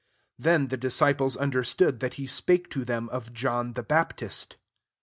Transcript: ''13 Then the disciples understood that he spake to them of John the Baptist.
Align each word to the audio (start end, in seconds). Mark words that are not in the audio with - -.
''13 0.39 0.43
Then 0.43 0.67
the 0.69 0.77
disciples 0.81 1.37
understood 1.37 1.99
that 1.99 2.15
he 2.15 2.25
spake 2.25 2.71
to 2.71 2.83
them 2.83 3.07
of 3.09 3.33
John 3.33 3.73
the 3.73 3.83
Baptist. 3.83 4.57